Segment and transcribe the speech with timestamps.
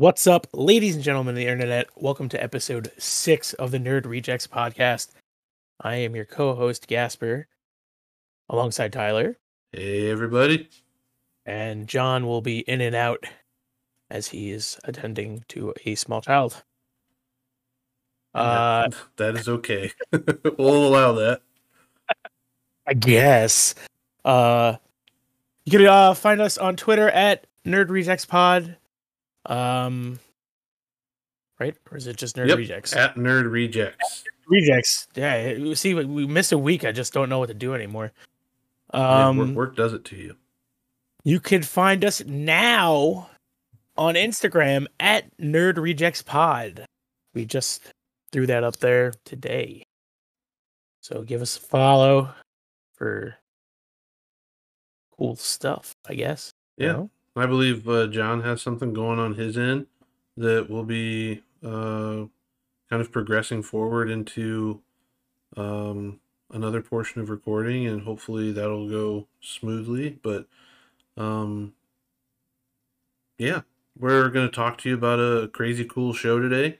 [0.00, 1.88] What's up, ladies and gentlemen of the internet?
[1.94, 5.08] Welcome to episode six of the Nerd Rejects podcast.
[5.78, 7.48] I am your co host, Gasper,
[8.48, 9.36] alongside Tyler,
[9.72, 10.70] Hey, everybody.
[11.44, 13.24] and John will be in and out
[14.10, 16.62] as he is attending to a small child.
[18.34, 19.92] Uh, That- is okay.
[20.56, 21.42] we'll allow that.
[22.86, 23.74] I guess.
[24.24, 24.76] Uh,
[25.66, 28.78] you can uh, find us on Twitter at Nerd Rejects Pod.
[29.46, 30.18] Um,
[31.58, 31.76] right?
[31.90, 32.94] Or is it just Nerd Yep, Rejects?
[32.94, 34.24] At Nerd Rejects.
[34.46, 35.08] Rejects.
[35.14, 35.74] Yeah.
[35.74, 36.84] See, we- we missed a week.
[36.84, 38.12] I just don't know what to do anymore.
[38.92, 40.36] Yeah, Um, work, work does it to you.
[41.24, 43.30] you can find us now
[43.96, 46.84] on Instagram at Nerd Rejects Pod.
[47.34, 47.82] We just
[48.32, 49.84] threw that up there today.
[51.02, 52.34] So give us a follow
[52.94, 53.36] for
[55.16, 56.50] cool stuff, I guess.
[56.76, 56.92] you Yeah.
[56.92, 57.10] know?
[57.36, 59.86] I believe uh, John has something going on his end
[60.36, 62.26] that will be uh,
[62.88, 64.80] kind of progressing forward into
[65.56, 70.18] um, another portion of recording, and hopefully that'll go smoothly.
[70.22, 70.46] But
[71.16, 71.74] um,
[73.38, 73.62] yeah,
[73.98, 76.78] we're going to talk to you about a crazy cool show today.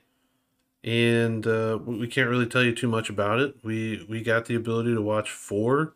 [0.83, 3.55] And uh, we we can't really tell you too much about it.
[3.63, 5.93] We we got the ability to watch four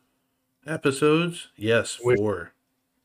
[0.67, 1.47] episodes.
[1.55, 2.53] Yes, four.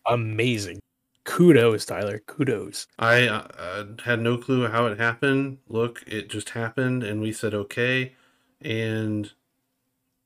[0.07, 0.81] Amazing.
[1.25, 2.19] Kudos, Tyler.
[2.21, 2.87] Kudos.
[2.99, 5.59] I uh, uh, had no clue how it happened.
[5.69, 8.15] Look, it just happened, and we said okay,
[8.61, 9.31] and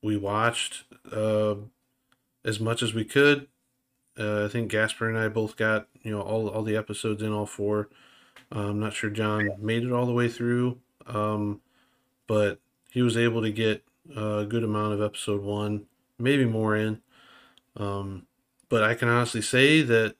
[0.03, 1.57] we watched uh,
[2.45, 3.49] as much as we could.
[4.19, 7.33] Uh, I think Gasper and I both got you know all all the episodes in
[7.33, 7.89] all four.
[8.55, 11.61] Uh, I'm not sure John made it all the way through, um,
[12.29, 13.85] but he was able to get
[14.15, 15.87] a good amount of episode one,
[16.19, 17.01] maybe more in.
[17.77, 18.27] Um,
[18.69, 20.15] but I can honestly say that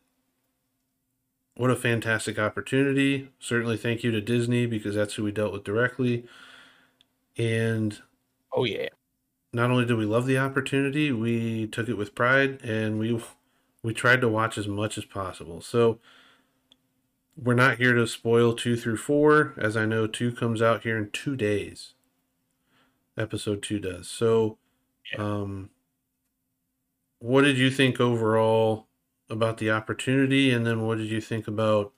[1.57, 3.31] what a fantastic opportunity.
[3.39, 6.27] Certainly thank you to Disney because that's who we dealt with directly.
[7.37, 8.03] And
[8.53, 8.89] Oh, yeah.
[9.53, 13.21] not only did we love the opportunity, we took it with pride and we
[13.83, 15.61] we tried to watch as much as possible.
[15.61, 16.01] So
[17.37, 20.97] we're not here to spoil 2 through 4 as I know 2 comes out here
[20.99, 21.95] in 2 days.
[23.17, 24.09] Episode 2 does.
[24.09, 24.59] So
[25.17, 25.71] um
[27.19, 28.89] what did you think overall
[29.31, 31.93] about the opportunity and then what did you think about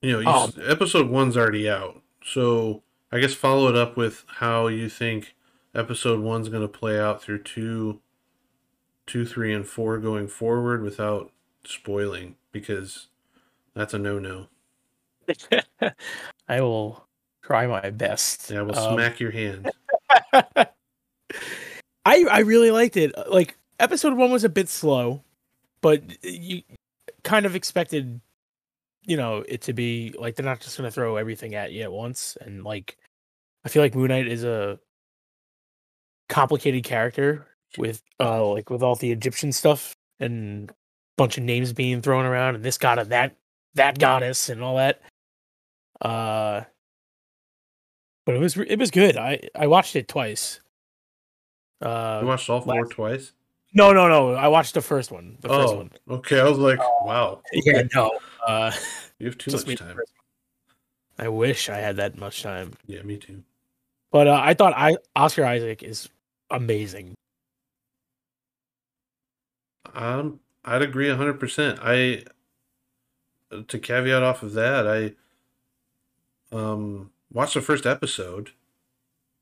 [0.00, 2.00] you know, you, Um, episode 1's already out.
[2.24, 5.34] So I guess follow it up with how you think
[5.74, 8.00] episode one's going to play out through two,
[9.06, 11.32] two, three, and four going forward without
[11.64, 13.08] spoiling because
[13.74, 14.46] that's a no-no.
[16.48, 17.06] I will
[17.42, 18.50] try my best.
[18.50, 19.70] Yeah, we'll Um, smack your hand.
[20.32, 20.66] I
[22.06, 23.12] I really liked it.
[23.30, 25.22] Like episode one was a bit slow,
[25.80, 26.62] but you
[27.24, 28.20] kind of expected,
[29.04, 31.92] you know, it to be like they're not just gonna throw everything at you at
[31.92, 32.36] once.
[32.40, 32.96] And like,
[33.64, 34.78] I feel like Moon Knight is a
[36.28, 37.46] complicated character
[37.78, 40.70] with uh like with all the Egyptian stuff and
[41.16, 43.34] bunch of names being thrown around and this god and that
[43.74, 45.00] that goddess and all that.
[46.00, 46.62] Uh,
[48.24, 49.16] but it was it was good.
[49.16, 50.60] I I watched it twice.
[51.80, 53.32] Uh, You watched all four last- twice?
[53.72, 54.34] No, no, no.
[54.34, 55.36] I watched the first one.
[55.40, 55.90] The first oh, one.
[56.10, 56.40] okay.
[56.40, 57.40] I was like, wow.
[57.52, 58.18] Yeah, no.
[58.46, 58.72] Uh,
[59.18, 59.98] You have too much time.
[61.18, 62.74] I wish I had that much time.
[62.86, 63.42] Yeah, me too.
[64.12, 66.08] But uh, I thought I Oscar Isaac is
[66.50, 67.14] amazing.
[69.94, 71.80] Um, I'd agree hundred percent.
[71.82, 72.24] I
[73.66, 78.52] to caveat off of that, I um watched the first episode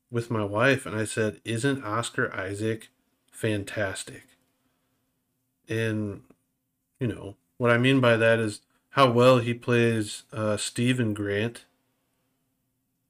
[0.09, 2.89] with my wife, and I said, "Isn't Oscar Isaac
[3.37, 4.23] fantastic?"
[5.69, 6.23] And
[6.99, 8.61] you know what I mean by that is
[8.91, 11.65] how well he plays uh, Stephen Grant,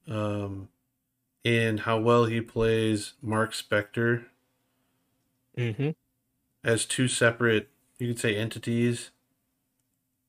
[0.08, 0.68] um,
[1.44, 4.26] and how well he plays Mark Spector
[5.56, 5.90] Mm-hmm.
[6.62, 7.68] as two separate,
[7.98, 9.10] you could say, entities.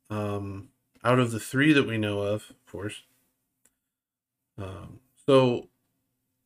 [0.09, 0.69] Um,
[1.03, 3.03] out of the three that we know of, of course.
[4.57, 5.67] Um, so,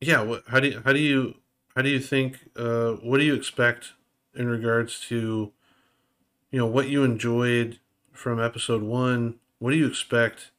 [0.02, 1.36] yeah, what, how do you, how do you
[1.76, 2.50] how do you think?
[2.56, 3.94] Uh, what do you expect
[4.36, 5.52] in regards to,
[6.52, 7.80] you know, what you enjoyed
[8.12, 9.36] from episode one?
[9.60, 10.52] What do you expect?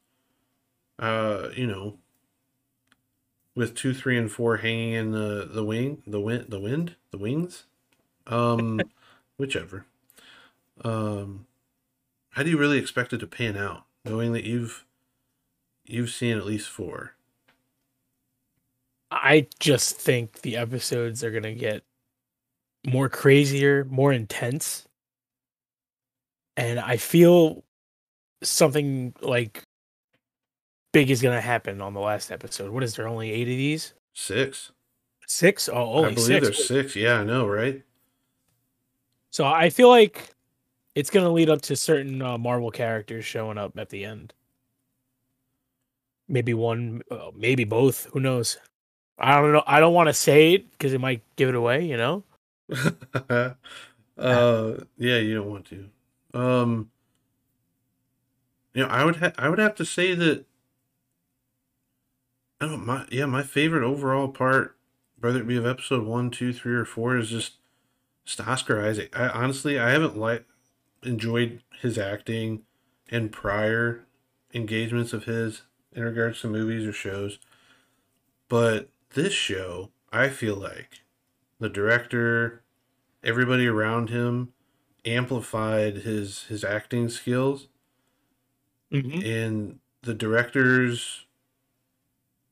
[0.97, 1.97] Uh, you know,
[3.53, 7.17] with two, three, and four hanging in the the wing, the wind, the wind, the
[7.17, 7.65] wings
[8.27, 8.81] um
[9.37, 9.85] whichever
[10.83, 11.45] um
[12.31, 14.85] how do you really expect it to pan out knowing that you've
[15.85, 17.14] you've seen at least four
[19.15, 21.83] I just think the episodes are gonna get
[22.85, 24.85] more crazier, more intense.
[26.57, 27.63] And I feel
[28.43, 29.63] something like
[30.91, 32.71] big is gonna happen on the last episode.
[32.71, 33.07] What is there?
[33.07, 33.93] Only eight of these?
[34.13, 34.71] Six.
[35.27, 35.69] Six?
[35.69, 36.43] Oh, only I believe six.
[36.43, 36.95] there's six.
[36.95, 37.81] Yeah, I know, right?
[39.31, 40.29] So I feel like
[40.93, 44.33] it's gonna lead up to certain uh, Marvel characters showing up at the end.
[46.27, 48.05] Maybe one, uh, maybe both.
[48.11, 48.57] Who knows?
[49.17, 49.63] I don't know.
[49.65, 51.85] I don't want to say it because it might give it away.
[51.85, 52.23] You know.
[53.29, 55.89] uh, yeah, you don't want to.
[56.33, 56.89] Um,
[58.73, 60.45] you know, I would ha- I would have to say that.
[62.59, 64.77] I don't my yeah my favorite overall part,
[65.19, 67.53] whether it be of episode one, two, three, or four, is just,
[68.25, 69.17] just Isaac.
[69.17, 70.45] I honestly I haven't like
[71.03, 72.63] enjoyed his acting
[73.09, 74.05] in prior
[74.53, 77.39] engagements of his in regards to movies or shows,
[78.49, 81.01] but this show I feel like
[81.59, 82.61] the director,
[83.23, 84.53] everybody around him
[85.03, 87.67] amplified his his acting skills.
[88.91, 89.25] Mm-hmm.
[89.25, 91.25] and the directors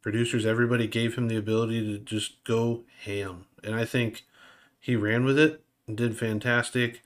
[0.02, 3.46] producers everybody gave him the ability to just go ham.
[3.64, 4.24] And i think
[4.80, 7.04] he ran with it and did fantastic.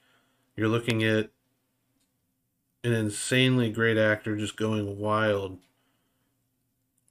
[0.55, 1.29] You're looking at
[2.83, 5.59] an insanely great actor just going wild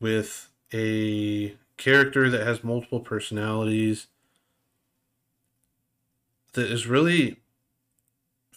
[0.00, 4.06] with a character that has multiple personalities
[6.54, 7.40] that is really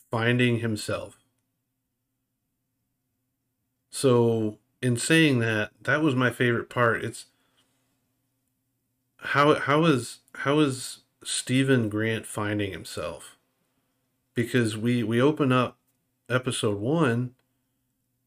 [0.10, 1.19] finding himself
[3.89, 7.04] so, in saying that, that was my favorite part.
[7.04, 7.25] It's
[9.18, 13.38] how how is how is Stephen Grant finding himself?
[14.33, 15.77] Because we we open up
[16.30, 17.36] episode 1,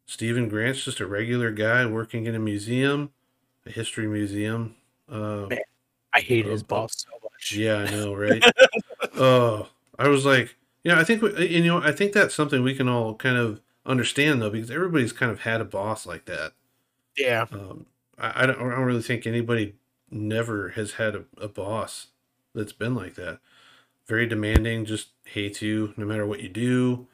[0.04, 3.12] Stephen Grant's just a regular guy working in a museum,
[3.64, 4.74] a history museum.
[5.12, 5.58] Uh, Man,
[6.14, 7.52] I hate his uh, boss so much.
[7.56, 8.42] yeah, I know, right?
[9.14, 9.68] Oh,
[9.98, 12.88] I was like, yeah, I think we, you know, I think that's something we can
[12.88, 16.52] all kind of understand though, because everybody's kind of had a boss like that.
[17.16, 17.46] Yeah.
[17.52, 17.86] Um,
[18.16, 19.74] I, I don't, I don't really think anybody
[20.10, 22.08] never has had a, a boss
[22.54, 23.40] that's been like that.
[24.06, 27.06] Very demanding, just hates you no matter what you do.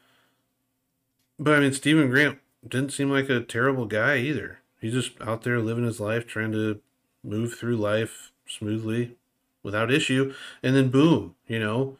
[1.37, 4.59] But I mean, Stephen Grant didn't seem like a terrible guy either.
[4.79, 6.81] He's just out there living his life, trying to
[7.23, 9.17] move through life smoothly
[9.63, 10.33] without issue.
[10.63, 11.97] And then, boom, you know,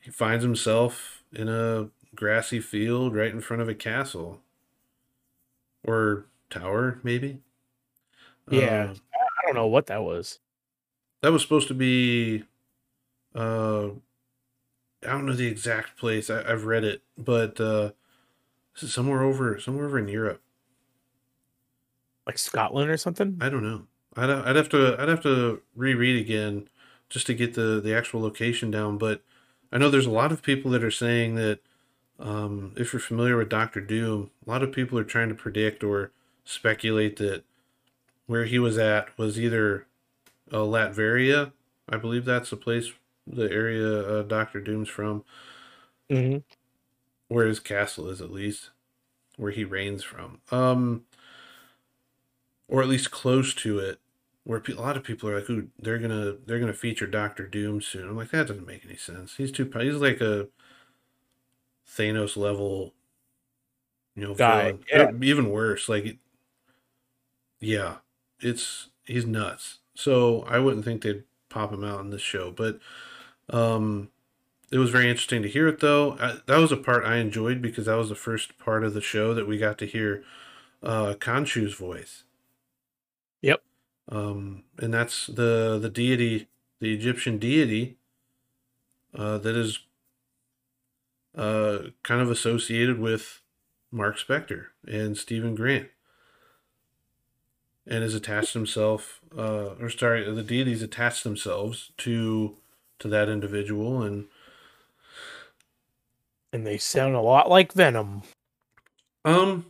[0.00, 4.40] he finds himself in a grassy field right in front of a castle
[5.84, 7.40] or tower, maybe.
[8.50, 8.90] Yeah.
[8.90, 10.40] Uh, I don't know what that was.
[11.22, 12.44] that was supposed to be.
[13.34, 13.90] Uh,
[15.02, 16.30] I don't know the exact place.
[16.30, 17.92] I, I've read it, but uh,
[18.74, 20.42] this is somewhere over somewhere over in Europe.
[22.26, 23.40] Like Scotland or something?
[23.40, 23.86] I don't know.
[24.16, 26.68] I'd I'd have to I'd have to reread again
[27.10, 28.98] just to get the the actual location down.
[28.98, 29.22] But
[29.72, 31.60] I know there's a lot of people that are saying that
[32.18, 35.84] um, if you're familiar with Doctor Doom, a lot of people are trying to predict
[35.84, 36.12] or
[36.44, 37.44] speculate that
[38.26, 39.86] where he was at was either
[40.52, 41.52] uh, Latveria,
[41.88, 42.92] I believe that's the place,
[43.26, 45.24] the area uh, Doctor Doom's from,
[46.10, 46.38] Mm-hmm.
[47.28, 48.70] where his castle is at least,
[49.38, 51.05] where he reigns from, um,
[52.68, 54.00] or at least close to it.
[54.44, 57.46] Where pe- a lot of people are like, "Ooh, they're gonna they're gonna feature Doctor
[57.46, 59.36] Doom soon." I'm like, that doesn't make any sense.
[59.36, 60.48] He's too he's like a
[61.88, 62.94] Thanos level,
[64.14, 64.74] you know, Guy.
[64.92, 65.88] Or even worse.
[65.88, 66.18] Like,
[67.60, 67.96] yeah,
[68.40, 69.78] it's he's nuts.
[69.94, 72.78] So I wouldn't think they'd pop him out in this show, but
[73.50, 74.10] um,
[74.72, 76.16] it was very interesting to hear it though.
[76.20, 79.00] I, that was a part I enjoyed because that was the first part of the
[79.00, 80.24] show that we got to hear
[80.82, 82.24] uh, Khonshu's voice.
[83.42, 83.62] Yep.
[84.08, 86.48] Um, and that's the the deity,
[86.80, 87.96] the Egyptian deity,
[89.14, 89.80] uh, that is
[91.34, 93.40] uh, kind of associated with
[93.90, 95.88] Mark Spector and Stephen Grant,
[97.86, 102.56] and has attached himself, uh, or sorry, the deities attached themselves to
[102.98, 104.26] to that individual, and
[106.52, 108.22] And they sound a lot like Venom.
[109.24, 109.66] um,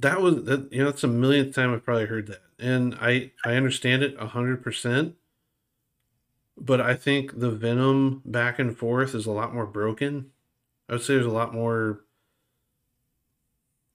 [0.00, 3.32] that was that you know that's a millionth time I've probably heard that, and I
[3.44, 5.14] I understand it a hundred percent.
[6.56, 10.30] But I think the Venom back and forth is a lot more broken.
[10.88, 12.00] I would say there's a lot more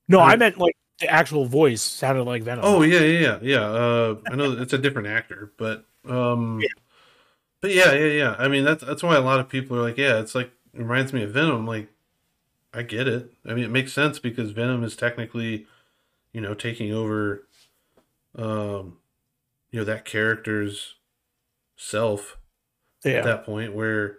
[0.08, 2.64] No, I- I meant like the actual voice sounded like Venom.
[2.64, 3.60] Oh yeah, yeah, yeah, yeah.
[3.60, 6.68] Uh, I know it's a different actor, but um, Yeah.
[7.60, 8.36] but yeah, yeah, yeah.
[8.38, 10.78] I mean, that's that's why a lot of people are like, yeah, it's like it
[10.80, 11.66] reminds me of Venom.
[11.66, 11.88] Like,
[12.72, 13.32] I get it.
[13.46, 15.66] I mean, it makes sense because Venom is technically,
[16.36, 17.48] you know, taking over,
[18.36, 18.98] um,
[19.70, 20.96] you know, that character's
[21.76, 22.36] self
[23.02, 23.12] yeah.
[23.12, 23.74] at that point.
[23.74, 24.18] Where,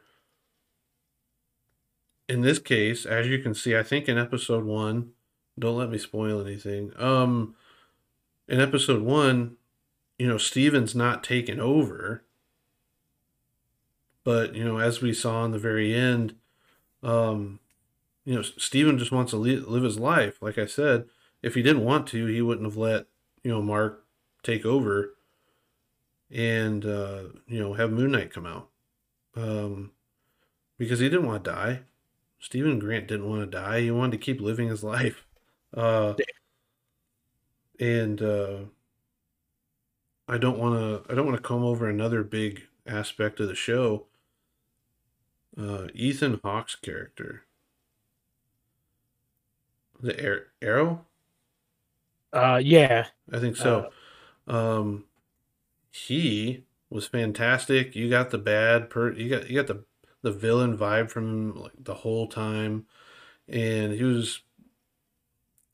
[2.27, 5.11] in this case, as you can see, I think in episode one,
[5.59, 6.91] don't let me spoil anything.
[6.97, 7.53] Um,
[8.47, 9.57] in episode one,
[10.17, 12.23] you know, Steven's not taken over,
[14.23, 16.33] but you know, as we saw in the very end,
[17.03, 17.59] um,
[18.25, 20.41] you know, Steven just wants to live his life.
[20.41, 21.05] Like I said,
[21.41, 23.07] if he didn't want to, he wouldn't have let
[23.43, 24.03] you know Mark
[24.43, 25.15] take over
[26.31, 28.69] and uh, you know have Moon Knight come out
[29.35, 29.91] um,
[30.77, 31.79] because he didn't want to die.
[32.39, 33.81] Stephen Grant didn't want to die.
[33.81, 35.25] He wanted to keep living his life.
[35.75, 36.13] Uh,
[37.79, 38.57] and uh,
[40.27, 41.11] I don't want to.
[41.11, 44.05] I don't want to come over another big aspect of the show.
[45.59, 47.43] Uh, Ethan Hawke's character,
[50.01, 51.05] the Harrow.
[52.33, 53.87] Uh, yeah, I think so.
[54.47, 55.05] Uh, um,
[55.91, 57.95] he was fantastic.
[57.95, 59.13] You got the bad per.
[59.13, 59.85] You got you got the
[60.23, 62.87] the villain vibe from him like the whole time,
[63.47, 64.41] and he was.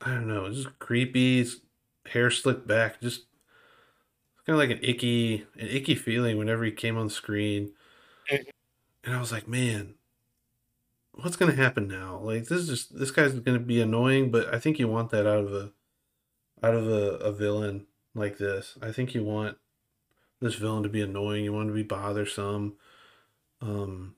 [0.00, 1.44] I don't know, just creepy,
[2.06, 3.26] hair slicked back, just
[4.46, 7.72] kind of like an icky, an icky feeling whenever he came on screen.
[9.04, 9.94] And I was like, man,
[11.12, 12.18] what's gonna happen now?
[12.18, 15.26] Like this is just this guy's gonna be annoying, but I think you want that
[15.26, 15.72] out of a
[16.64, 18.78] out of a, a villain like this.
[18.80, 19.58] I think you want
[20.40, 21.44] this villain to be annoying.
[21.44, 22.76] You want to be bothersome.
[23.60, 24.16] Um,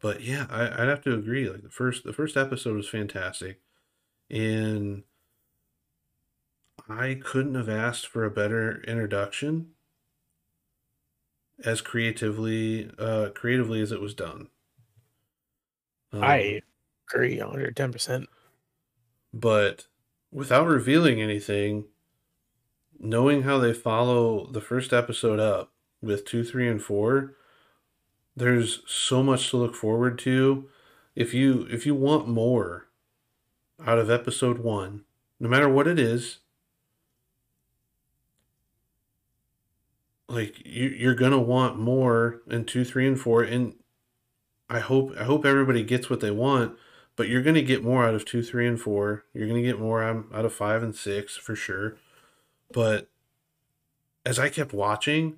[0.00, 1.48] but yeah, I, would have to agree.
[1.48, 3.60] Like the first, the first episode was fantastic,
[4.30, 5.02] and
[6.88, 9.70] I couldn't have asked for a better introduction
[11.64, 14.48] as creatively, uh, creatively as it was done.
[16.12, 16.60] Um, I
[17.08, 18.28] agree, hundred ten percent.
[19.32, 19.86] But
[20.34, 21.84] without revealing anything,
[22.98, 25.72] knowing how they follow the first episode up
[26.02, 27.36] with two, three, and four,
[28.36, 30.68] there's so much to look forward to.
[31.14, 32.88] If you if you want more
[33.86, 35.04] out of episode one,
[35.38, 36.38] no matter what it is,
[40.28, 43.44] like you you're gonna want more in two, three, and four.
[43.44, 43.74] And
[44.68, 46.76] I hope I hope everybody gets what they want
[47.16, 49.24] but you're going to get more out of two, three, and four.
[49.32, 51.96] You're going to get more out of five and six for sure.
[52.72, 53.08] But
[54.26, 55.36] as I kept watching,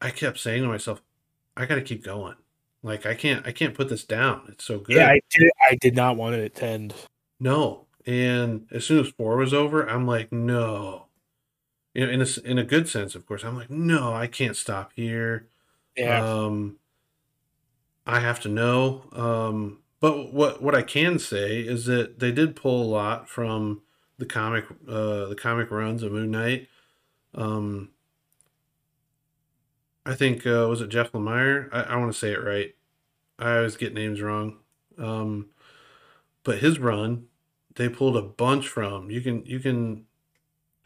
[0.00, 1.02] I kept saying to myself,
[1.56, 2.36] I got to keep going.
[2.82, 4.42] Like I can't, I can't put this down.
[4.48, 4.96] It's so good.
[4.96, 5.50] Yeah, I did.
[5.70, 6.94] I did not want it to end.
[7.40, 11.06] No, and as soon as four was over, I'm like, no.
[11.94, 13.42] You know, in a in a good sense, of course.
[13.42, 15.48] I'm like, no, I can't stop here.
[15.96, 16.24] Yeah.
[16.24, 16.76] Um,
[18.06, 19.02] I have to know.
[19.12, 23.82] Um, but what what I can say is that they did pull a lot from
[24.18, 26.68] the comic uh, the comic runs of Moon Knight.
[27.34, 27.90] Um,
[30.04, 31.68] I think uh, was it Jeff Lemire?
[31.72, 32.74] I, I want to say it right.
[33.38, 34.58] I always get names wrong.
[34.98, 35.50] Um,
[36.42, 37.26] but his run,
[37.74, 39.10] they pulled a bunch from.
[39.10, 40.06] You can you can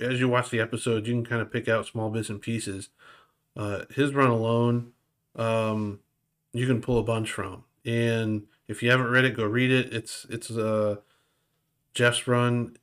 [0.00, 2.88] as you watch the episode, you can kind of pick out small bits and pieces.
[3.56, 4.92] Uh, his run alone,
[5.36, 6.00] um,
[6.52, 9.92] you can pull a bunch from, and if you haven't read it, go read it.
[9.92, 10.96] It's it's uh
[11.92, 12.76] Jeff's run,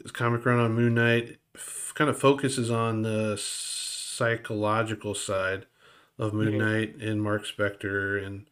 [0.00, 5.64] his comic run on Moon Knight, f- kind of focuses on the psychological side
[6.18, 6.58] of Moon mm-hmm.
[6.58, 8.46] Knight and Mark Spector and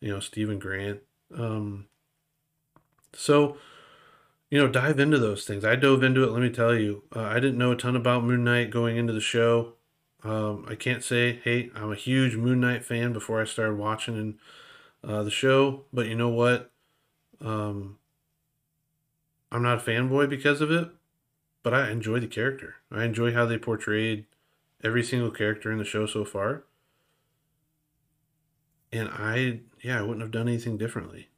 [0.00, 1.00] you know Stephen Grant.
[1.36, 1.88] Um,
[3.12, 3.58] so
[4.50, 5.62] you know, dive into those things.
[5.62, 6.30] I dove into it.
[6.30, 9.12] Let me tell you, uh, I didn't know a ton about Moon Knight going into
[9.12, 9.74] the show.
[10.24, 14.16] Um, I can't say, hey, I'm a huge Moon Knight fan before I started watching
[14.16, 14.38] and
[15.04, 16.70] uh, the show, but you know what?
[17.40, 17.98] Um,
[19.50, 20.88] I'm not a fanboy because of it,
[21.62, 22.76] but I enjoy the character.
[22.90, 24.26] I enjoy how they portrayed
[24.82, 26.64] every single character in the show so far.
[28.92, 31.28] And I, yeah, I wouldn't have done anything differently.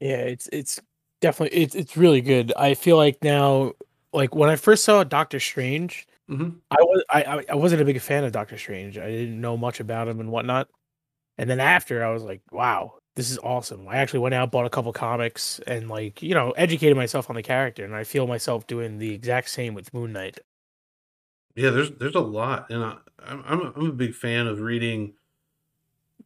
[0.00, 0.80] Yeah, it's it's
[1.20, 2.52] definitely it's it's really good.
[2.56, 3.72] I feel like now,
[4.12, 6.50] like when I first saw Doctor Strange, mm-hmm.
[6.70, 8.96] I was I I wasn't a big fan of Doctor Strange.
[8.96, 10.68] I didn't know much about him and whatnot.
[11.38, 13.88] And then after, I was like, wow, this is awesome.
[13.88, 17.36] I actually went out, bought a couple comics, and like, you know, educated myself on
[17.36, 17.84] the character.
[17.84, 20.40] And I feel myself doing the exact same with Moon Knight.
[21.54, 24.60] Yeah, there's there's a lot, and I, I'm I'm a, I'm a big fan of
[24.60, 25.14] reading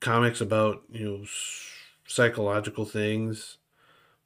[0.00, 1.25] comics about you know
[2.07, 3.59] psychological things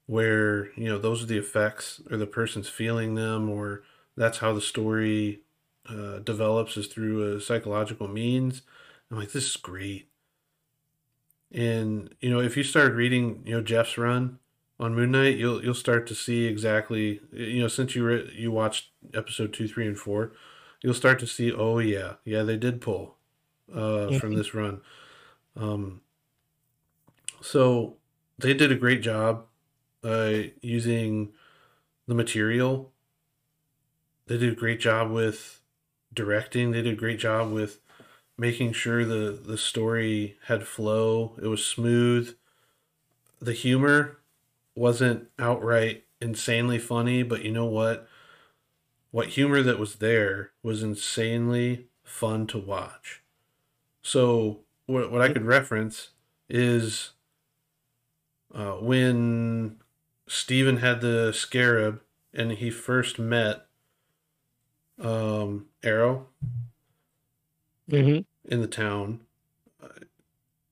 [0.07, 3.85] where you know those are the effects or the person's feeling them or
[4.17, 5.43] that's how the story
[5.89, 8.63] uh, develops is through a psychological means
[9.11, 10.09] i'm like this is great
[11.53, 14.39] and you know, if you start reading, you know, Jeff's run
[14.79, 18.53] on Moon Knight, you'll you'll start to see exactly, you know, since you re- you
[18.53, 20.33] watched episode two, three, and four,
[20.83, 23.17] you'll start to see, oh yeah, yeah, they did pull
[23.75, 24.81] uh, from this run.
[25.57, 26.01] Um,
[27.41, 27.97] so
[28.39, 29.47] they did a great job.
[30.05, 31.33] uh, using
[32.07, 32.93] the material.
[34.27, 35.61] They did a great job with
[36.15, 36.71] directing.
[36.71, 37.81] They did a great job with
[38.39, 41.37] making sure the the story had flow.
[41.41, 42.35] It was smooth.
[43.41, 44.19] The humor
[44.75, 48.09] wasn't outright insanely funny, but you know what?
[49.11, 53.23] What humor that was there was insanely fun to watch.
[54.03, 56.11] So what what I could reference
[56.49, 57.13] is
[58.55, 59.77] uh, when
[60.29, 62.01] Steven had the scarab
[62.33, 63.67] and he first met
[65.01, 66.29] um, Harrow
[67.91, 68.53] Mm-hmm.
[68.53, 69.21] in the town,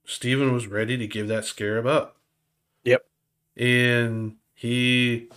[0.04, 2.16] Stephen was ready to give that scarab up.
[2.84, 3.04] Yep.
[3.56, 5.28] And he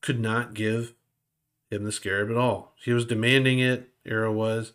[0.00, 0.94] could not give
[1.70, 2.74] him the scarab at all.
[2.76, 4.72] He was demanding it, Harrow was.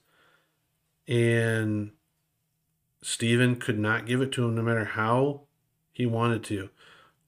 [1.07, 1.91] And
[3.01, 5.41] Stephen could not give it to him no matter how
[5.91, 6.69] he wanted to.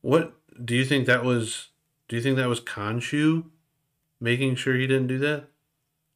[0.02, 1.70] What do you think that was?
[2.08, 3.46] Do you think that was Khonshu
[4.20, 5.46] making sure he didn't do that?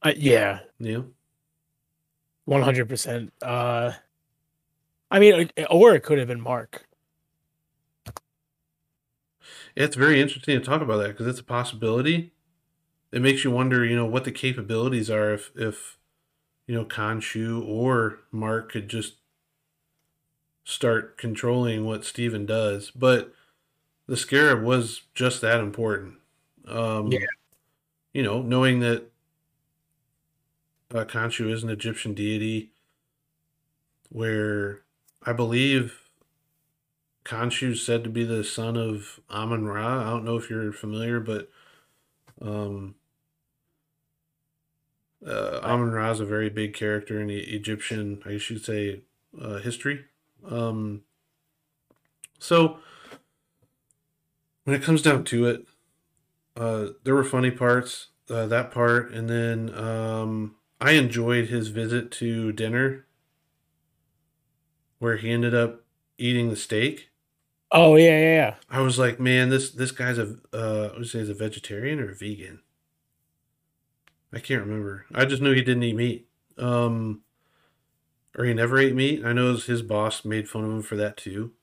[0.01, 1.03] Uh, yeah, Yeah.
[2.45, 3.31] One hundred percent.
[3.41, 3.93] Uh,
[5.09, 6.85] I mean, or it could have been Mark.
[9.75, 12.31] It's very interesting to talk about that because it's a possibility.
[13.11, 15.97] It makes you wonder, you know, what the capabilities are if, if
[16.67, 19.15] you know, Khonshu or Mark could just
[20.63, 22.91] start controlling what Steven does.
[22.91, 23.33] But
[24.07, 26.15] the Scarab was just that important.
[26.67, 27.19] Um, Yeah.
[28.13, 29.11] You know, knowing that
[30.93, 32.71] uh, Khonshu is an Egyptian deity
[34.09, 34.81] where
[35.23, 36.09] I believe
[37.25, 40.01] Khonshu's said to be the son of Amun Ra.
[40.01, 41.49] I don't know if you're familiar, but
[42.41, 42.95] um,
[45.25, 49.01] uh, Amun Ra is a very big character in the Egyptian, I should say,
[49.41, 50.05] uh, history.
[50.45, 51.03] Um,
[52.39, 52.79] so
[54.65, 55.65] when it comes down to it,
[56.55, 62.11] uh, there were funny parts, uh, that part, and then um, I enjoyed his visit
[62.11, 63.05] to dinner
[64.99, 65.85] where he ended up
[66.17, 67.09] eating the steak.
[67.71, 68.55] Oh yeah, yeah, yeah.
[68.69, 72.01] I was like, man, this this guy's a uh, I would say he's a vegetarian
[72.01, 72.59] or a vegan.
[74.33, 75.05] I can't remember.
[75.15, 76.27] I just knew he didn't eat meat.
[76.57, 77.21] Um,
[78.37, 79.23] or he never ate meat.
[79.23, 81.53] I know his, boss made fun of him for that too.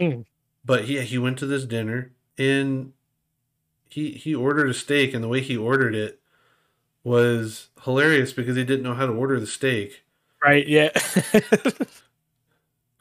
[0.00, 0.24] Mm.
[0.64, 2.92] But he he went to this dinner and
[3.88, 6.20] he he ordered a steak and the way he ordered it
[7.08, 10.04] was hilarious because he didn't know how to order the steak.
[10.42, 10.66] Right.
[10.68, 10.90] Yeah.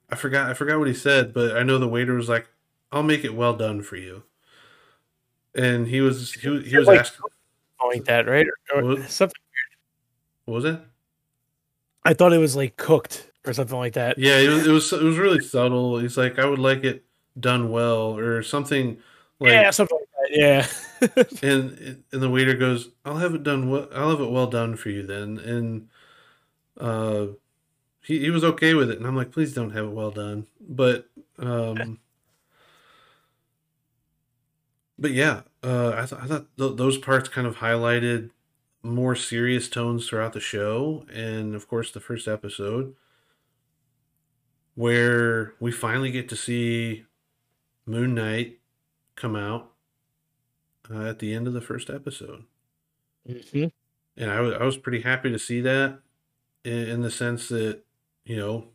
[0.09, 2.47] I forgot I forgot what he said, but I know the waiter was like,
[2.91, 4.23] "I'll make it well done for you."
[5.53, 7.21] And he was he, was- he was Like- asking,
[7.85, 8.47] like that, right?
[8.73, 9.09] Or, or What?
[9.09, 9.35] something.
[10.45, 10.79] what was it?
[12.03, 14.17] I thought it was like cooked or something like that.
[14.17, 15.99] Yeah, it was it was it was really subtle.
[15.99, 17.03] He's like, "I would like it
[17.39, 18.97] done well" or something
[19.39, 20.16] like yeah, something like that.
[20.29, 20.67] Yeah.
[21.43, 23.87] and and the waiter goes, "I'll have it done well.
[23.93, 25.89] I'll have it well done for you then." And
[26.79, 27.27] uh,
[28.03, 30.47] he he was okay with it, and I'm like, "Please don't have it well done."
[30.61, 31.09] But
[31.39, 31.99] um,
[34.99, 38.31] but yeah, uh, I thought I thought th- those parts kind of highlighted
[38.83, 42.95] more serious tones throughout the show, and of course, the first episode
[44.75, 47.05] where we finally get to see
[47.85, 48.59] Moon Knight
[49.15, 49.73] come out
[50.91, 52.45] uh, at the end of the first episode,
[53.25, 53.67] hmm
[54.15, 55.99] and I was I was pretty happy to see that,
[56.63, 57.81] in, in the sense that
[58.25, 58.69] you know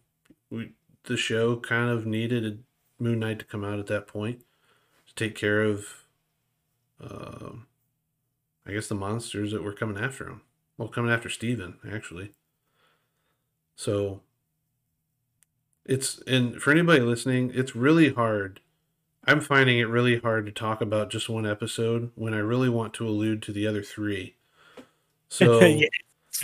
[0.51, 0.73] we
[1.05, 4.45] the show kind of needed a Moon Knight to come out at that point
[5.07, 6.05] to take care of,
[7.01, 7.67] um,
[8.67, 10.43] I guess the monsters that were coming after him.
[10.79, 12.33] Well, coming after Steven, actually.
[13.77, 14.23] So
[15.85, 18.61] it's and for anybody listening, it's really hard.
[19.25, 22.93] I'm finding it really hard to talk about just one episode when I really want
[22.95, 24.37] to allude to the other three.
[25.29, 25.89] So yeah,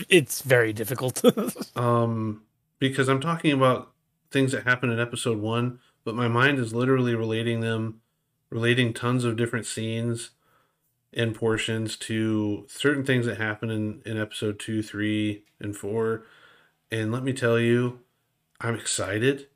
[0.09, 1.23] it's, very difficult.
[1.77, 2.45] um
[2.79, 3.93] because I'm talking about
[4.31, 8.01] things that happen in episode 1, but my mind is literally relating them
[8.49, 10.31] relating tons of different scenes
[11.13, 16.25] and portions to certain things that happen in in episode 2, 3, and 4.
[16.91, 18.01] And let me tell you,
[18.59, 19.49] I'm excited.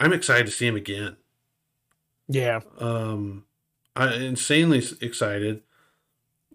[0.00, 1.18] I'm excited to see him again.
[2.28, 2.60] Yeah.
[2.78, 3.44] Um,
[3.96, 5.62] I'm insanely excited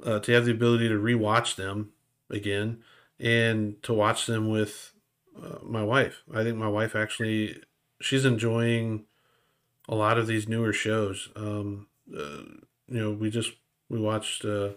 [0.04, 1.92] uh, to have the ability to rewatch them
[2.30, 2.84] again
[3.20, 4.94] and to watch them with
[5.42, 6.24] uh, my wife.
[6.34, 7.62] I think my wife actually
[8.02, 9.06] she's enjoying
[9.88, 11.30] a lot of these newer shows.
[11.36, 12.44] Um, uh,
[12.88, 13.54] you know, we just
[13.90, 14.70] we watched uh,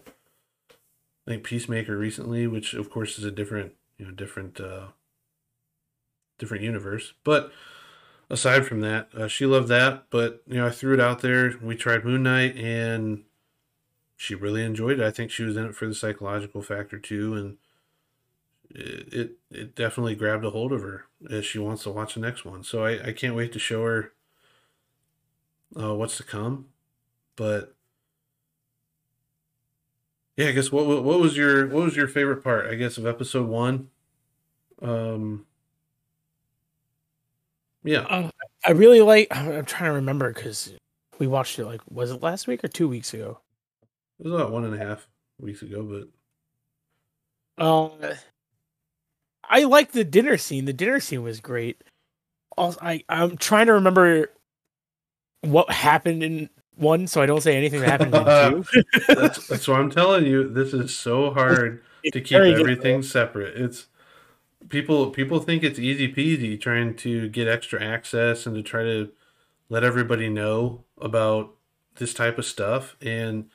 [1.26, 4.88] I think Peacemaker recently, which of course is a different you know different uh,
[6.38, 7.52] different universe, but
[8.30, 10.04] aside from that, uh, she loved that.
[10.10, 11.54] But you know, I threw it out there.
[11.62, 13.24] We tried Moon Knight, and
[14.16, 15.06] she really enjoyed it.
[15.06, 17.56] I think she was in it for the psychological factor too, and
[18.70, 22.20] it it, it definitely grabbed a hold of her as she wants to watch the
[22.20, 22.62] next one.
[22.64, 24.12] So I, I can't wait to show her
[25.78, 26.66] uh, what's to come.
[27.36, 27.74] But
[30.36, 32.66] yeah, I guess what what was your what was your favorite part?
[32.66, 33.90] I guess of episode one.
[34.82, 35.45] Um.
[37.86, 38.30] Yeah, Uh,
[38.64, 39.28] I really like.
[39.30, 40.74] I'm trying to remember because
[41.18, 43.38] we watched it like was it last week or two weeks ago?
[44.18, 45.06] it was about one and a half
[45.40, 45.82] weeks ago,
[47.58, 48.14] but Uh,
[49.48, 50.64] I like the dinner scene.
[50.64, 51.82] The dinner scene was great.
[52.56, 54.30] Also, I I'm trying to remember
[55.42, 58.24] what happened in one, so I don't say anything that happened in
[58.74, 59.14] two.
[59.14, 60.48] that's that's what I'm telling you.
[60.48, 63.56] This is so hard to keep everything separate.
[63.56, 63.86] It's
[64.68, 69.10] people people think it's easy peasy trying to get extra access and to try to
[69.68, 71.52] let everybody know about
[71.96, 72.96] this type of stuff.
[73.00, 73.50] And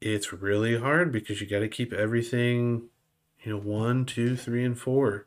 [0.00, 2.88] it's really hard because you got to keep everything
[3.42, 5.26] you know one two three and four.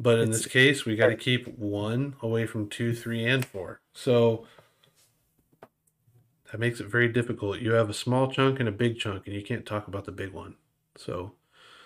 [0.00, 3.44] But in It's- this case we got to keep one away from two three and
[3.44, 3.80] four.
[3.92, 4.46] So
[6.50, 7.60] that makes it very difficult.
[7.60, 10.12] You have a small chunk and a big chunk and you can't talk about the
[10.12, 10.56] big one.
[10.96, 11.32] So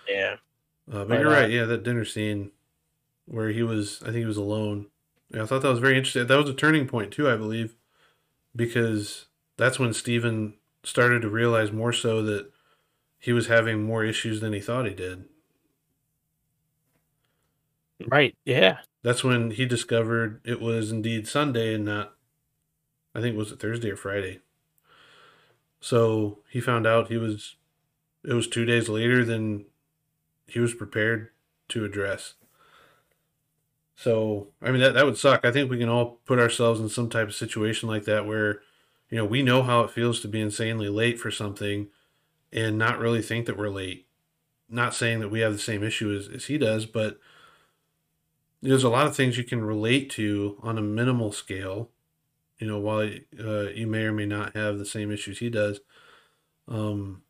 [0.07, 0.37] Yeah.
[0.91, 1.49] Uh, but But, you're uh, right.
[1.49, 2.51] Yeah, that dinner scene
[3.25, 4.87] where he was, I think he was alone.
[5.33, 6.27] Yeah, I thought that was very interesting.
[6.27, 7.75] That was a turning point too, I believe,
[8.55, 12.51] because that's when Steven started to realize more so that
[13.19, 15.25] he was having more issues than he thought he did.
[18.07, 18.35] Right.
[18.45, 18.79] Yeah.
[19.01, 22.15] That's when he discovered it was indeed Sunday and not,
[23.15, 24.39] I think was it Thursday or Friday.
[25.79, 27.55] So he found out he was,
[28.23, 29.65] it was two days later than
[30.47, 31.29] he was prepared
[31.69, 32.35] to address.
[33.95, 35.45] So, I mean, that, that would suck.
[35.45, 38.61] I think we can all put ourselves in some type of situation like that where,
[39.09, 41.87] you know, we know how it feels to be insanely late for something
[42.51, 44.07] and not really think that we're late.
[44.69, 47.19] Not saying that we have the same issue as, as he does, but
[48.61, 51.89] there's a lot of things you can relate to on a minimal scale.
[52.59, 55.81] You know, while uh, you may or may not have the same issues he does.
[56.67, 57.23] Um,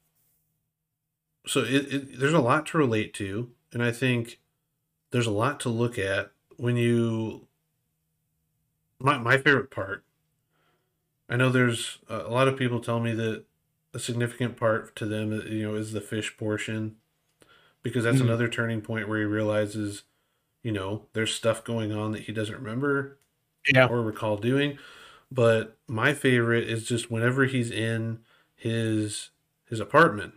[1.45, 4.39] so it, it, there's a lot to relate to, and I think
[5.11, 7.47] there's a lot to look at when you.
[8.99, 10.03] My my favorite part.
[11.29, 13.45] I know there's a lot of people tell me that
[13.93, 16.97] a significant part to them, uh, you know, is the fish portion,
[17.83, 18.25] because that's Mhm.
[18.25, 20.03] another turning point where he realizes,
[20.63, 23.19] you know, there's stuff going on that he doesn't remember
[23.73, 23.85] Yeah.
[23.89, 24.79] or recall doing.
[25.31, 28.25] But my favorite is just whenever he's in
[28.55, 29.31] his
[29.65, 30.35] his apartment.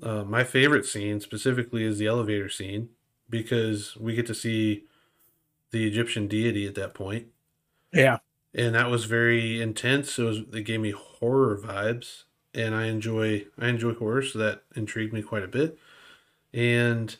[0.00, 2.90] Uh, my favorite scene specifically is the elevator scene
[3.28, 4.86] because we get to see
[5.72, 7.28] the Egyptian deity at that point,
[7.92, 8.18] Yeah.
[8.54, 10.18] and that was very intense.
[10.18, 12.24] It was it gave me horror vibes,
[12.54, 15.78] and I enjoy I enjoy horror, so that intrigued me quite a bit.
[16.54, 17.16] And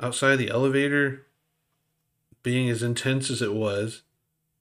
[0.00, 1.26] outside the elevator,
[2.42, 4.02] being as intense as it was,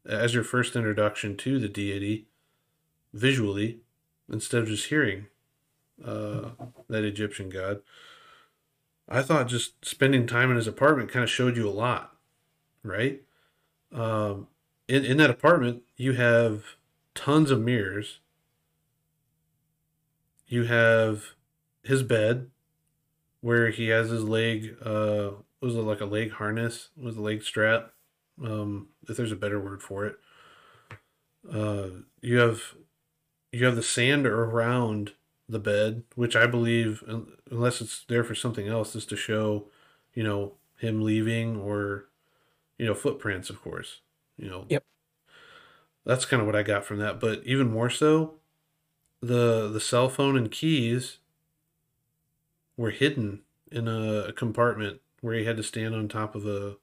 [0.05, 2.27] as your first introduction to the deity,
[3.13, 3.81] visually,
[4.31, 5.27] instead of just hearing
[6.03, 6.49] uh,
[6.89, 7.81] that Egyptian god,
[9.07, 12.15] I thought just spending time in his apartment kind of showed you a lot,
[12.83, 13.21] right?
[13.91, 14.47] Um,
[14.87, 16.75] in in that apartment, you have
[17.15, 18.19] tons of mirrors.
[20.47, 21.35] You have
[21.83, 22.49] his bed,
[23.41, 24.77] where he has his leg.
[24.83, 26.89] Uh, was it like a leg harness?
[26.95, 27.93] Was a leg strap?
[28.43, 30.17] Um, if there's a better word for it.
[31.51, 31.87] Uh,
[32.21, 32.61] you have
[33.51, 35.13] you have the sand around
[35.53, 37.03] the bed, which I believe,
[37.49, 39.67] unless it's there for something else, is to show,
[40.13, 42.09] you know, him leaving or,
[42.77, 44.01] you know, footprints, of course.
[44.37, 44.65] You know.
[44.69, 44.83] Yep.
[46.05, 48.35] That's kind of what I got from that, but even more so,
[49.21, 51.19] the the cell phone and keys
[52.75, 56.75] were hidden in a compartment where he had to stand on top of a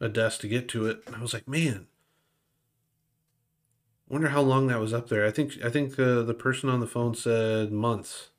[0.00, 1.02] a desk to get to it.
[1.06, 1.86] And I was like, man,
[4.08, 5.26] wonder how long that was up there.
[5.26, 8.30] I think I think uh, the person on the phone said months.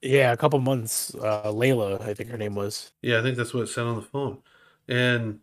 [0.00, 0.32] Yeah.
[0.32, 1.14] A couple months.
[1.14, 2.92] Uh, Layla, I think her name was.
[3.02, 4.38] Yeah, I think that's what it said on the phone.
[4.88, 5.40] And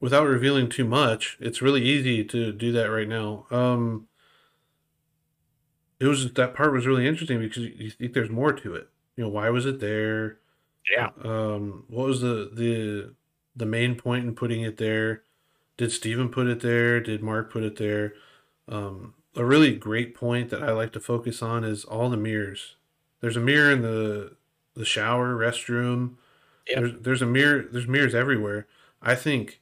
[0.00, 3.46] without revealing too much, it's really easy to do that right now.
[3.50, 4.08] Um,
[6.00, 8.88] it was that part was really interesting because you think there's more to it.
[9.16, 10.40] You know, why was it there?
[10.90, 11.10] Yeah.
[11.24, 13.14] Um, what was the the
[13.54, 15.22] the main point in putting it there?
[15.76, 17.00] Did Steven put it there?
[17.00, 18.14] Did Mark put it there?
[18.68, 22.76] Um, a really great point that I like to focus on is all the mirrors.
[23.20, 24.36] There's a mirror in the
[24.74, 26.14] the shower, restroom.
[26.68, 26.78] Yep.
[26.78, 27.64] There's there's a mirror.
[27.70, 28.66] There's mirrors everywhere.
[29.00, 29.60] I think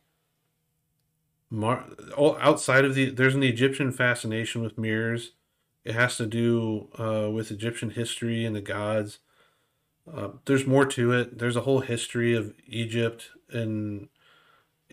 [1.51, 5.33] Mar- all outside of the there's an Egyptian fascination with mirrors.
[5.85, 9.19] It has to do uh, with Egyptian history and the gods.
[10.13, 11.39] Uh, there's more to it.
[11.39, 14.09] There's a whole history of Egypt and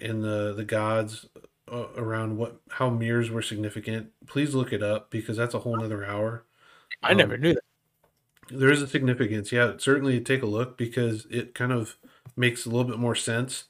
[0.01, 1.27] and the the gods
[1.71, 4.11] uh, around what how mirrors were significant.
[4.27, 6.45] Please look it up because that's a whole nother hour.
[7.03, 7.63] I never Um, knew that.
[8.49, 9.51] there is a significance.
[9.51, 11.97] Yeah, certainly take a look because it kind of
[12.35, 13.65] makes a little bit more sense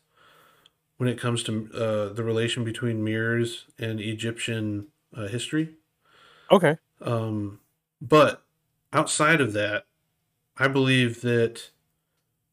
[0.97, 5.75] when it comes to uh, the relation between mirrors and Egyptian uh, history.
[6.51, 6.77] Okay.
[7.01, 7.59] Um,
[8.01, 8.43] but
[8.93, 9.85] outside of that,
[10.57, 11.71] I believe that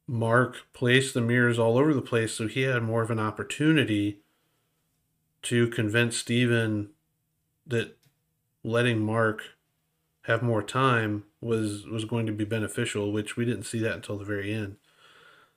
[0.06, 4.20] Mark placed the mirrors all over the place, so he had more of an opportunity
[5.42, 6.90] to convince Stephen
[7.66, 7.96] that
[8.62, 9.42] letting Mark
[10.22, 14.18] have more time was was going to be beneficial, which we didn't see that until
[14.18, 14.76] the very end.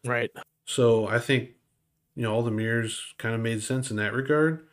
[0.04, 0.32] Right.
[0.66, 1.52] So I think
[2.16, 4.66] you know all the mirrors kind of made sense in that regard.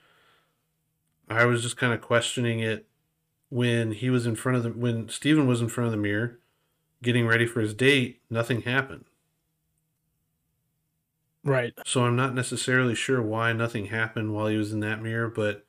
[1.29, 2.87] I was just kind of questioning it
[3.51, 6.39] when he was in front of the when Stephen was in front of the mirror
[7.03, 9.05] getting ready for his date, nothing happened.
[11.45, 11.75] Right.
[11.85, 15.67] So I'm not necessarily sure why nothing happened while he was in that mirror, but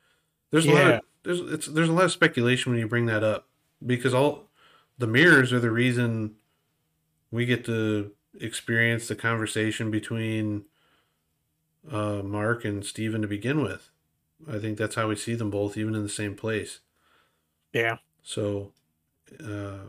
[0.50, 3.22] there's a lot of there's it's there's a lot of speculation when you bring that
[3.22, 3.48] up
[3.84, 4.44] because all
[4.98, 6.36] the mirrors are the reason
[7.30, 10.64] we get to experience the conversation between
[11.90, 13.90] uh, Mark and Steven to begin with.
[14.50, 16.80] I think that's how we see them both, even in the same place.
[17.72, 17.96] Yeah.
[18.22, 18.72] So,
[19.42, 19.88] uh,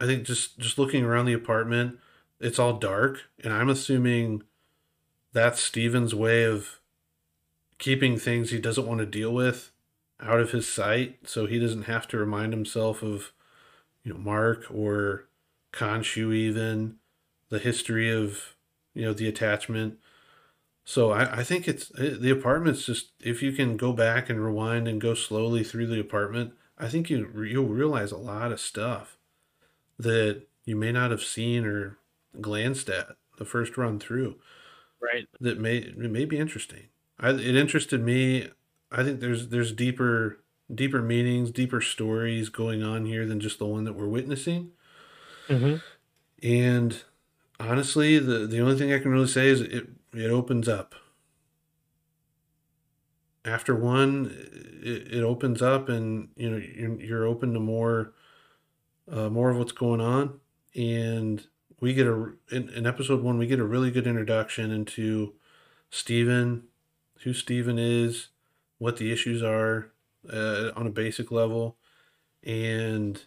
[0.00, 1.98] I think just just looking around the apartment,
[2.40, 4.42] it's all dark, and I'm assuming
[5.32, 6.80] that's Steven's way of
[7.78, 9.70] keeping things he doesn't want to deal with
[10.20, 13.32] out of his sight, so he doesn't have to remind himself of,
[14.04, 15.28] you know, Mark or
[15.72, 16.96] Khonshu, even
[17.48, 18.56] the history of,
[18.94, 19.98] you know, the attachment.
[20.84, 24.44] So I, I think it's eh, the apartment's just if you can go back and
[24.44, 28.60] rewind and go slowly through the apartment, I think you you'll realize a lot of
[28.60, 29.16] stuff
[29.98, 31.98] that you may not have seen or
[32.40, 34.38] glanced at the first run through
[35.00, 35.28] Right.
[35.40, 36.88] that may it may be interesting.
[37.18, 38.48] I, it interested me.
[38.90, 43.66] I think there's there's deeper deeper meanings, deeper stories going on here than just the
[43.66, 44.72] one that we're witnessing.
[45.48, 45.76] hmm
[46.42, 47.02] And
[47.58, 50.94] honestly, the the only thing I can really say is it it opens up.
[53.44, 54.30] After one,
[54.82, 58.14] it, it opens up, and you know you're, you're open to more,
[59.08, 60.40] uh, more of what's going on,
[60.76, 61.46] and
[61.80, 65.34] we get a in, in episode one we get a really good introduction into
[65.90, 66.64] Stephen,
[67.20, 68.28] who Stephen is,
[68.78, 69.92] what the issues are
[70.32, 71.76] uh, on a basic level,
[72.42, 73.24] and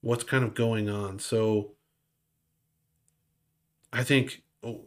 [0.00, 1.18] what's kind of going on.
[1.18, 1.72] So
[3.92, 4.42] I think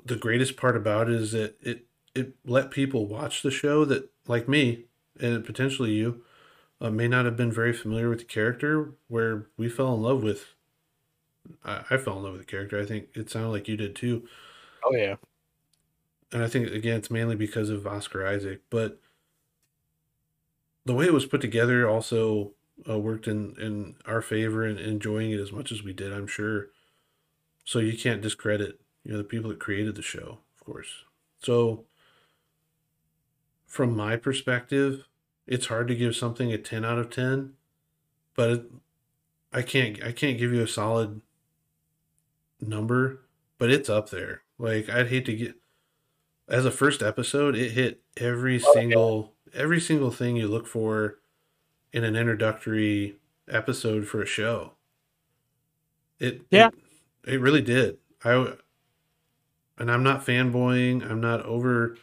[0.05, 4.09] the greatest part about it is that it it let people watch the show that
[4.27, 4.85] like me
[5.19, 6.21] and potentially you
[6.81, 10.23] uh, may not have been very familiar with the character where we fell in love
[10.23, 10.53] with
[11.63, 12.79] I, I fell in love with the character.
[12.79, 14.27] I think it sounded like you did too.
[14.83, 15.15] Oh yeah.
[16.31, 18.61] and i think again it's mainly because of oscar isaac.
[18.69, 18.99] But
[20.85, 22.53] the way it was put together also
[22.89, 26.27] uh, worked in in our favor and enjoying it as much as we did i'm
[26.27, 26.69] sure.
[27.65, 31.05] So you can't discredit you know the people that created the show of course.
[31.39, 31.85] So
[33.67, 35.05] from my perspective
[35.47, 37.53] it's hard to give something a 10 out of 10
[38.35, 38.71] but it,
[39.53, 41.21] i can't i can't give you a solid
[42.61, 43.19] number
[43.57, 44.41] but it's up there.
[44.57, 45.55] Like i'd hate to get
[46.47, 48.73] as a first episode it hit every Oh, yeah.
[48.81, 51.19] single every single thing you look for
[51.93, 53.15] in an introductory
[53.47, 54.73] episode for a show.
[56.19, 56.69] It Yeah.
[57.23, 57.97] it, it really did.
[58.23, 58.53] I
[59.77, 61.09] and i'm not fanboying.
[61.09, 61.97] I'm not over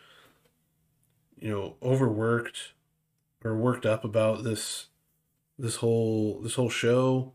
[1.39, 2.73] you know overworked
[3.45, 4.87] or worked up about this
[5.59, 7.35] this whole this whole show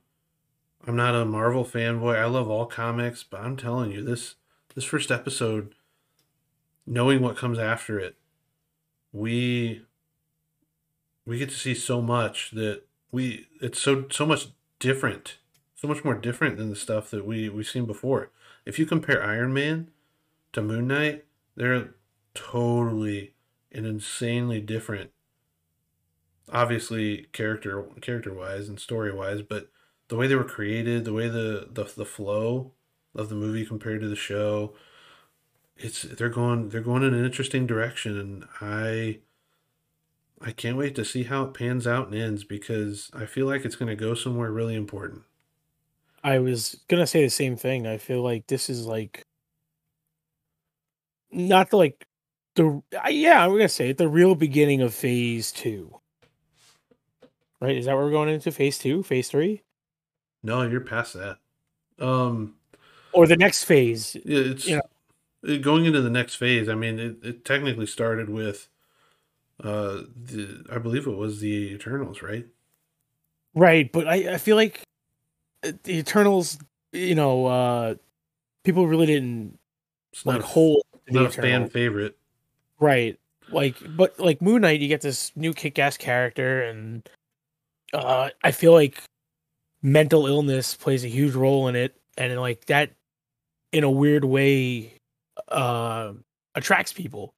[0.88, 2.18] i'm not a marvel fanboy.
[2.18, 4.36] I love all comics but i'm telling you this
[4.76, 5.76] this first episode
[6.86, 8.16] knowing what comes after it
[9.12, 9.84] we
[11.26, 14.48] we get to see so much that we it's so so much
[14.80, 15.38] different
[15.76, 18.30] so much more different than the stuff that we we've seen before.
[18.66, 19.90] If you compare iron man
[20.54, 21.96] to moon knight they're
[22.34, 23.34] totally
[23.72, 25.12] and insanely different
[26.52, 29.70] obviously character character wise and story wise but
[30.12, 32.74] the way they were created the way the, the the flow
[33.16, 34.74] of the movie compared to the show
[35.78, 39.20] it's they're going they're going in an interesting direction and i
[40.42, 43.64] i can't wait to see how it pans out and ends because i feel like
[43.64, 45.24] it's going to go somewhere really important
[46.24, 47.88] I was gonna say the same thing.
[47.88, 49.26] I feel like this is like
[51.32, 52.06] not to like
[52.56, 56.00] the yeah, I'm gonna say it, the real beginning of phase two.
[57.60, 57.78] Right?
[57.78, 59.64] Is that where we're going into phase two, phase three?
[60.44, 61.38] No, you're past that.
[62.00, 62.56] Um
[63.14, 64.16] or the next phase.
[64.24, 64.80] It's you
[65.44, 66.70] know, going into the next phase.
[66.70, 68.70] I mean, it, it technically started with,
[69.62, 72.46] uh, the I believe it was the Eternals, right?
[73.54, 74.82] Right, but I I feel like
[75.64, 76.58] uh, the Eternals,
[76.94, 77.96] you know, uh
[78.64, 79.60] people really didn't
[80.14, 82.18] it's like not, hold not a fan favorite,
[82.80, 83.20] right?
[83.50, 87.08] Like, but like Moon Knight, you get this new kick-ass character, and
[87.94, 89.04] uh I feel like
[89.82, 92.92] mental illness plays a huge role in it, and like that
[93.72, 94.94] in a weird way
[95.48, 96.14] uh
[96.56, 97.34] attracts people.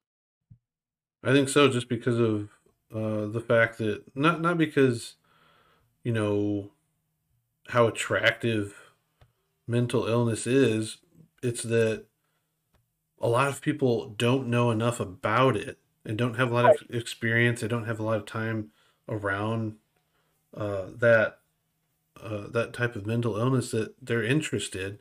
[1.24, 2.50] I think so, just because of
[2.94, 5.16] uh the fact that not not because
[6.04, 6.72] you know
[7.70, 8.76] how attractive
[9.68, 10.98] mental illness is,
[11.42, 12.06] it's that
[13.22, 16.76] a lot of people don't know enough about it and don't have a lot of
[16.90, 17.62] experience.
[17.62, 18.72] They don't have a lot of time
[19.08, 19.78] around
[20.56, 21.40] uh, that
[22.24, 25.00] uh, that type of mental illness that they're interested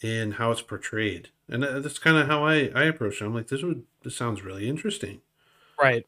[0.00, 3.24] in how it's portrayed, and that's kind of how I I approach it.
[3.24, 5.20] I'm like, this would this sounds really interesting,
[5.80, 6.06] right?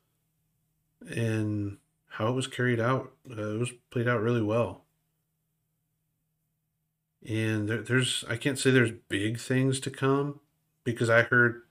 [1.14, 4.84] And how it was carried out, uh, it was played out really well.
[7.26, 10.40] And there, there's I can't say there's big things to come
[10.84, 11.62] because I heard,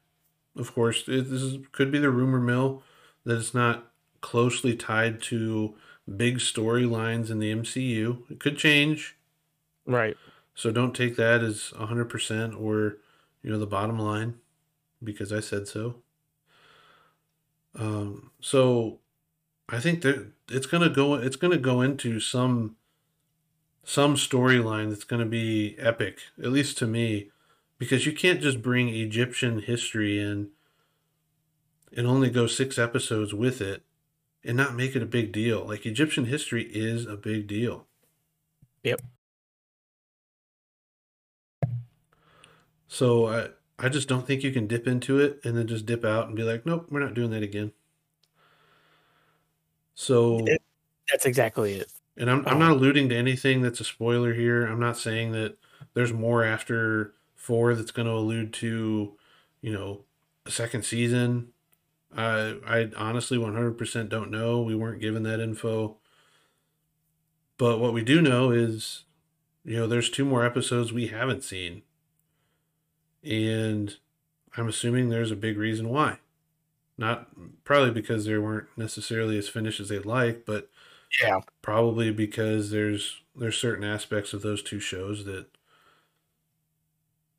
[0.56, 2.84] of course, it, this is, could be the rumor mill
[3.26, 5.76] that it's not closely tied to
[6.18, 8.30] big storylines in the MCU.
[8.30, 9.16] It could change,
[9.86, 10.18] right?
[10.56, 12.98] So don't take that as 100% or,
[13.42, 14.36] you know, the bottom line
[15.04, 15.96] because I said so.
[17.76, 19.00] Um, so
[19.70, 22.76] I think that it's going to go it's going to go into some
[23.84, 27.30] some storyline that's going to be epic, at least to me,
[27.78, 30.50] because you can't just bring Egyptian history in
[31.96, 33.84] and only go 6 episodes with it
[34.44, 35.66] and not make it a big deal.
[35.66, 37.88] Like Egyptian history is a big deal.
[38.84, 39.02] Yep.
[42.88, 46.04] So I I just don't think you can dip into it and then just dip
[46.04, 47.72] out and be like, nope, we're not doing that again.
[49.94, 50.46] So
[51.10, 51.92] that's exactly it.
[52.18, 54.66] And I'm I'm not um, alluding to anything that's a spoiler here.
[54.66, 55.58] I'm not saying that
[55.94, 59.18] there's more after four that's going to allude to,
[59.62, 60.04] you know,
[60.46, 61.54] a second season.
[62.16, 64.62] I I honestly 100% don't know.
[64.62, 65.98] We weren't given that info.
[67.60, 69.04] But what we do know is,
[69.66, 71.84] you know, there's two more episodes we haven't seen
[73.24, 73.98] and
[74.58, 76.20] I'm assuming there's a big reason why.
[76.98, 77.30] Not
[77.66, 80.70] probably because they weren't necessarily as finished as they'd like, but
[81.22, 85.48] yeah, probably because there's there's certain aspects of those two shows that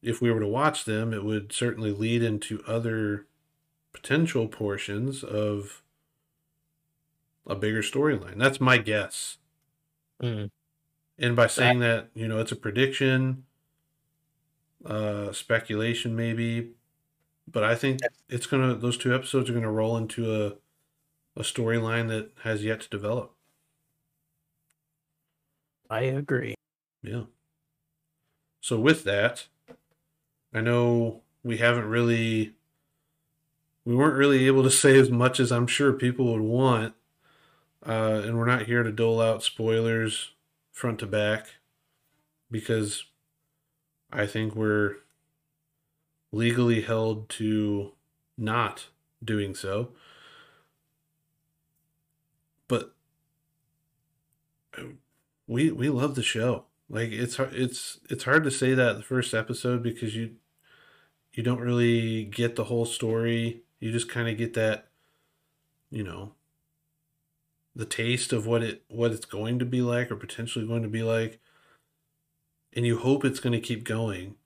[0.03, 3.27] if we were to watch them, it would certainly lead into other
[3.93, 5.83] potential portions of
[7.47, 8.39] a bigger storyline.
[8.39, 9.39] That's my guess.
[10.23, 10.51] Mm.
[11.19, 13.45] And by saying that, you know, it's a prediction,
[14.85, 16.73] uh, speculation maybe,
[17.51, 20.57] but I think it's gonna those two episodes are gonna roll into a
[21.37, 23.35] a storyline that has yet to develop.
[25.91, 26.55] I agree.
[27.03, 27.25] Yeah.
[28.61, 29.49] So with that,
[30.53, 32.55] I know we haven't really
[33.85, 36.95] we weren't really able to say as much as I'm sure people would want.
[37.87, 40.33] Uh, and we're not here to dole out spoilers
[40.71, 41.47] front to back
[42.51, 43.05] because
[44.13, 44.97] I think we're
[46.33, 47.93] legally held to
[48.37, 48.89] not
[49.25, 49.93] doing so.
[52.69, 52.95] But
[55.47, 56.67] we we love the show.
[56.89, 60.37] Like it's it's it's hard to say that the first episode because you
[61.33, 63.63] you don't really get the whole story.
[63.81, 64.89] You just kind of get that
[65.91, 66.35] you know
[67.75, 70.89] the taste of what it what it's going to be like or potentially going to
[70.89, 71.41] be like
[72.73, 74.37] and you hope it's going to keep going.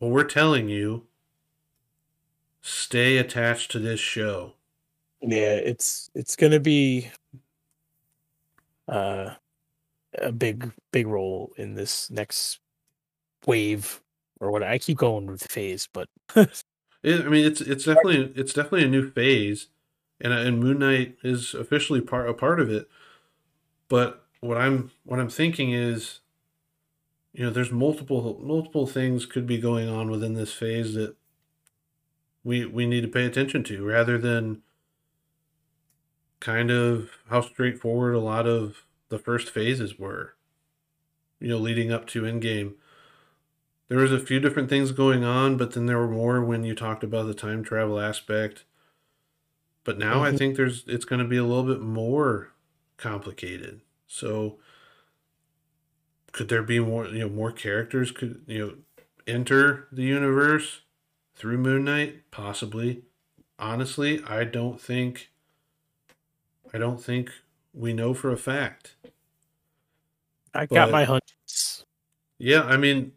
[0.00, 1.06] Well, we're telling you
[2.62, 4.54] stay attached to this show.
[5.20, 7.10] Yeah, it's it's going to be
[8.86, 9.34] uh
[10.20, 12.60] a big big role in this next
[13.46, 14.00] wave
[14.40, 16.08] or what I keep going with phase, but
[17.02, 19.68] it, I mean it's it's definitely it's definitely a new phase
[20.20, 22.88] and and Moon Knight is officially part a part of it.
[23.88, 26.20] But what I'm what I'm thinking is
[27.32, 31.16] you know there's multiple multiple things could be going on within this phase that
[32.44, 34.62] we we need to pay attention to rather than
[36.40, 40.34] kind of how straightforward a lot of the first phases were
[41.40, 42.74] you know leading up to Endgame
[43.88, 46.74] there was a few different things going on but then there were more when you
[46.74, 48.64] talked about the time travel aspect
[49.84, 50.38] But now I Mhm.
[50.38, 52.52] think there's it's going to be a little bit more
[52.96, 53.80] complicated.
[54.06, 54.58] So
[56.32, 58.74] could there be more you know more characters could you know
[59.26, 60.82] enter the universe
[61.36, 63.04] through Moon Knight possibly
[63.58, 65.30] honestly I don't think
[66.72, 67.30] I don't think
[67.74, 68.96] we know for a fact
[70.54, 71.84] I got my hunches.
[72.38, 73.12] yeah I mean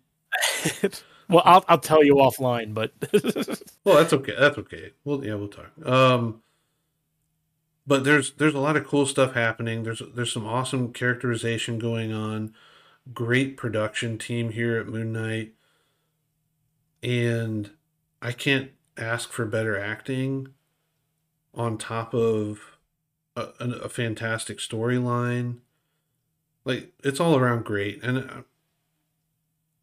[1.29, 2.93] well, I'll I'll tell you offline, but
[3.83, 4.35] well that's okay.
[4.37, 4.91] That's okay.
[5.03, 5.71] Well yeah we'll talk.
[5.85, 6.41] Um
[7.87, 9.83] but there's there's a lot of cool stuff happening.
[9.83, 12.53] There's there's some awesome characterization going on.
[13.13, 15.53] Great production team here at Moon Knight.
[17.01, 17.71] And
[18.21, 20.49] I can't ask for better acting
[21.53, 22.77] on top of
[23.35, 25.57] a, a, fantastic storyline.
[26.63, 28.41] Like it's all around great, and uh,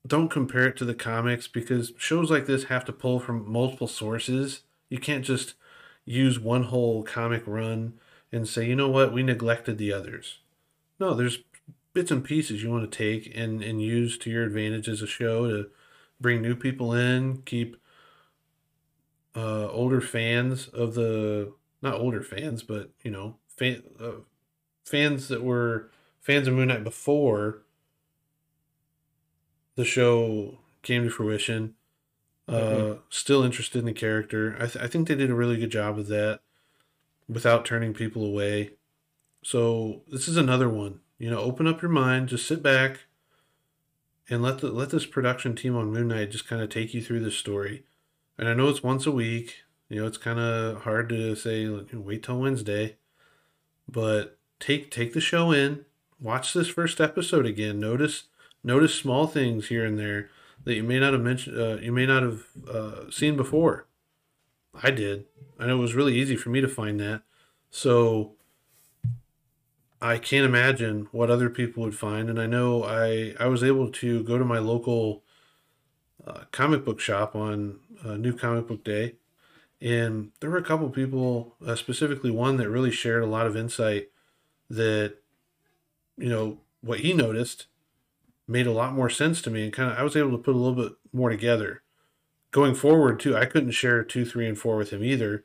[0.08, 3.86] don't compare it to the comics because shows like this have to pull from multiple
[3.86, 4.62] sources.
[4.88, 5.54] You can't just
[6.04, 7.94] use one whole comic run
[8.32, 10.38] and say, you know what, we neglected the others.
[10.98, 11.38] No, there's
[11.92, 15.06] bits and pieces you want to take and, and use to your advantage as a
[15.06, 15.68] show to
[16.20, 17.76] bring new people in, keep
[19.36, 21.52] uh, older fans of the
[21.82, 24.22] not older fans, but you know, fan, uh,
[24.84, 25.90] fans that were
[26.20, 27.62] fans of Moon Knight before
[29.78, 31.74] the show came to fruition.
[32.48, 32.98] Uh, Mhm.
[33.10, 34.56] Still interested in the character.
[34.58, 36.40] I, th- I think they did a really good job of that
[37.28, 38.72] without turning people away.
[39.44, 41.00] So this is another one.
[41.18, 43.00] You know, open up your mind, just sit back,
[44.28, 47.00] and let the let this production team on Moon Knight just kind of take you
[47.02, 47.84] through this story.
[48.36, 49.62] And I know it's once a week.
[49.88, 52.96] You know, it's kind of hard to say like, wait till Wednesday,
[53.88, 55.84] but take take the show in,
[56.20, 57.78] watch this first episode again.
[57.78, 58.24] Notice
[58.68, 60.28] notice small things here and there
[60.64, 63.86] that you may not have mentioned, uh, you may not have uh, seen before.
[64.80, 65.24] I did.
[65.58, 67.22] Know it was really easy for me to find that.
[67.70, 68.34] So
[70.00, 72.28] I can't imagine what other people would find.
[72.30, 75.24] And I know I I was able to go to my local
[76.24, 79.16] uh, comic book shop on uh, New Comic Book Day,
[79.80, 83.56] and there were a couple people, uh, specifically one that really shared a lot of
[83.56, 84.10] insight
[84.70, 85.16] that
[86.16, 87.66] you know what he noticed
[88.48, 90.54] made a lot more sense to me, and kind of I was able to put
[90.54, 91.82] a little bit more together.
[92.50, 95.44] Going forward too, I couldn't share two, three, and four with him either,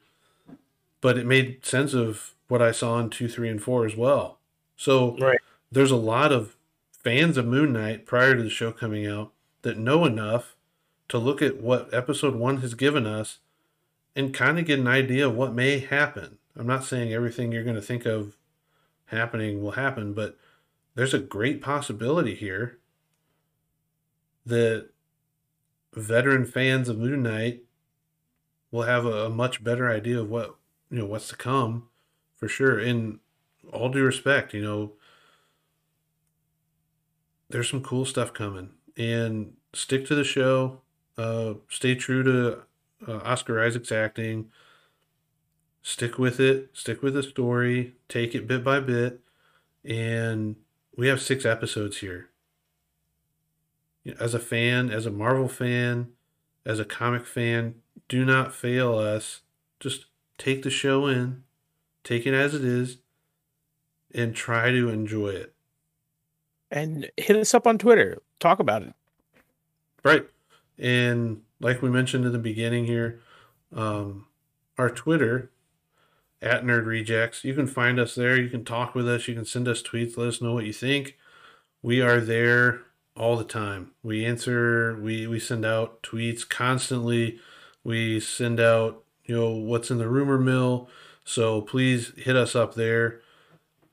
[1.01, 4.39] but it made sense of what I saw in two, three, and four as well.
[4.77, 5.39] So Right.
[5.71, 6.55] there's a lot of
[6.91, 9.33] fans of Moon Knight prior to the show coming out
[9.63, 10.55] that know enough
[11.09, 13.39] to look at what episode one has given us
[14.15, 16.37] and kind of get an idea of what may happen.
[16.55, 18.37] I'm not saying everything you're going to think of
[19.07, 20.37] happening will happen, but
[20.95, 22.77] there's a great possibility here
[24.45, 24.89] that
[25.93, 27.63] veteran fans of Moon Knight
[28.71, 30.55] will have a, a much better idea of what
[30.89, 31.87] you know what's to come
[32.35, 32.79] for sure.
[32.79, 33.19] In
[33.71, 34.93] all due respect, you know,
[37.49, 40.81] there's some cool stuff coming, and stick to the show.
[41.17, 42.63] Uh, stay true to
[43.07, 44.49] uh, Oscar Isaac's acting.
[45.83, 46.69] Stick with it.
[46.73, 47.93] Stick with the story.
[48.09, 49.19] Take it bit by bit,
[49.83, 50.55] and
[50.97, 52.29] we have six episodes here.
[54.19, 56.09] As a fan, as a Marvel fan,
[56.65, 57.75] as a comic fan,
[58.09, 59.41] do not fail us.
[59.79, 60.05] Just
[60.37, 61.43] take the show in,
[62.03, 62.97] take it as it is,
[64.13, 65.53] and try to enjoy it.
[66.71, 68.21] and hit us up on Twitter.
[68.39, 68.93] Talk about it.
[70.03, 70.25] Right.
[70.77, 73.21] And like we mentioned in the beginning here,
[73.75, 74.25] um,
[74.77, 75.51] our Twitter
[76.41, 78.35] at Nerd Rejects, you can find us there.
[78.35, 79.27] You can talk with us.
[79.27, 80.17] You can send us tweets.
[80.17, 81.17] Let us know what you think.
[81.83, 82.81] We are there
[83.15, 83.91] all the time.
[84.01, 84.97] We answer.
[84.99, 87.39] We we send out tweets constantly.
[87.83, 90.89] We send out you know what's in the rumor mill.
[91.23, 93.21] So please hit us up there.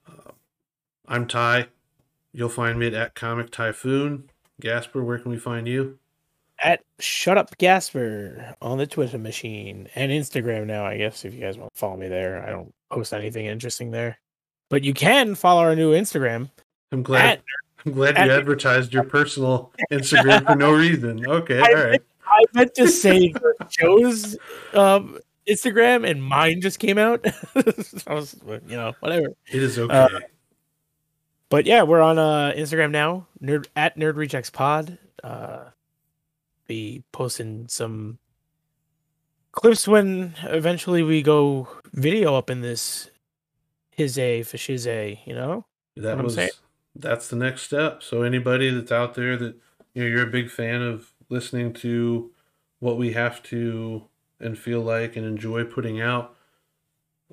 [0.09, 0.33] Uh,
[1.07, 1.69] I'm Ty.
[2.33, 4.31] You'll find me at Comic Typhoon.
[4.61, 5.99] Gasper, where can we find you?
[6.63, 11.41] At Shut Up Gasper on the Twitter machine and Instagram now, I guess, if you
[11.41, 12.45] guys want to follow me there.
[12.47, 14.19] I don't post anything interesting there.
[14.69, 16.51] But you can follow our new Instagram.
[16.93, 17.39] I'm glad.
[17.39, 17.43] At,
[17.87, 21.27] I'm glad at- you advertised your personal Instagram for no reason.
[21.27, 22.03] Okay, I all right.
[22.27, 23.35] I meant to say
[23.69, 24.37] Joe's
[24.73, 25.19] um,
[25.49, 27.25] Instagram and mine just came out.
[28.07, 29.29] I was, you know, whatever.
[29.53, 29.93] It is okay.
[29.93, 30.21] Uh,
[31.49, 34.97] But yeah, we're on uh, Instagram now, nerd at Nerd Rejects Pod.
[35.25, 35.65] Uh,
[36.69, 38.19] be posting some
[39.51, 43.11] clips when eventually we go video up in this
[43.91, 45.67] his a for shiz a, you know.
[45.97, 46.39] that was.
[47.01, 48.03] That's the next step.
[48.03, 49.57] So anybody that's out there that
[49.95, 52.33] you know you're a big fan of listening to
[52.81, 54.07] what we have to
[54.41, 56.37] and feel like and enjoy putting out,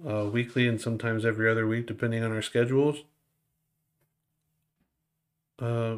[0.08, 3.04] uh, weekly and sometimes every other week, depending on our schedules.
[5.60, 5.98] Uh,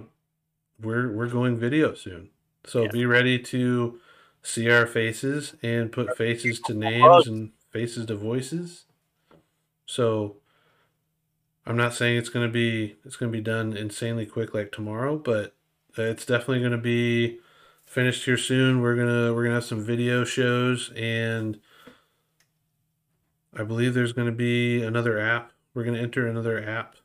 [0.82, 2.32] we're we're going video soon,
[2.66, 2.90] so Yeah.
[2.90, 4.00] be ready to
[4.44, 8.86] see our faces and put faces to names and faces to voices.
[9.86, 10.38] So
[11.70, 15.56] I'm not saying it's gonna be it's gonna be done insanely quick like tomorrow, but
[15.96, 17.42] it's definitely gonna be
[17.86, 18.82] finished here soon.
[18.82, 21.60] We're gonna we're gonna have some video shows and
[23.56, 25.52] I believe there's gonna be another app.
[25.76, 26.96] We're gonna enter another app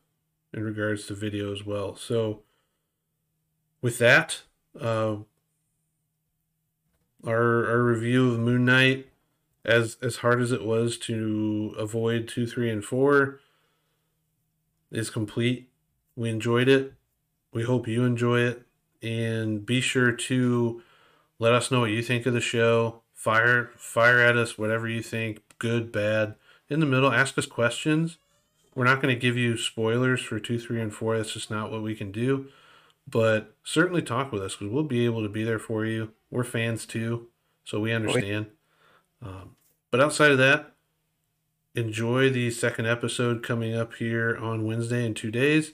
[0.54, 1.94] in regards to video as well.
[1.94, 2.40] So
[3.82, 4.44] with that,
[4.80, 5.16] uh,
[7.22, 9.08] our our review of Moon Knight,
[9.62, 13.40] as as hard as it was to avoid two, three, and four,
[14.94, 15.68] is complete.
[16.16, 16.94] We enjoyed it.
[17.52, 18.62] We hope you enjoy it,
[19.02, 20.82] and be sure to
[21.38, 23.02] let us know what you think of the show.
[23.12, 26.34] Fire fire at us whatever you think, good, bad,
[26.68, 27.12] in the middle.
[27.12, 28.18] Ask us questions.
[28.74, 31.16] We're not going to give you spoilers for two, three, and four.
[31.16, 32.48] That's just not what we can do.
[33.08, 36.12] But certainly talk with us because we'll be able to be there for you.
[36.30, 37.28] We're fans too,
[37.64, 38.46] so we understand.
[39.22, 39.56] Um,
[39.90, 40.73] but outside of that,
[41.74, 45.72] enjoy the second episode coming up here on Wednesday in two days.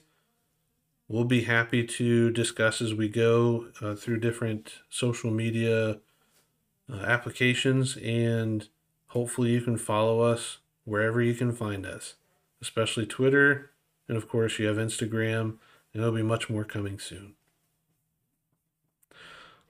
[1.07, 5.99] We'll be happy to discuss as we go uh, through different social media
[6.91, 8.67] uh, applications, and
[9.07, 12.15] hopefully, you can follow us wherever you can find us,
[12.61, 13.71] especially Twitter.
[14.07, 15.57] And of course, you have Instagram,
[15.93, 17.33] and there'll be much more coming soon.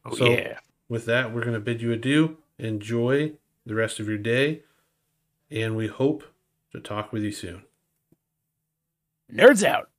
[0.06, 0.60] Oh, So- yeah.
[0.90, 2.38] With that, we're going to bid you adieu.
[2.60, 3.32] Enjoy
[3.66, 4.64] the rest of your day,
[5.52, 6.24] and we hope
[6.72, 7.64] to talk with you soon.
[9.32, 9.91] Nerds out.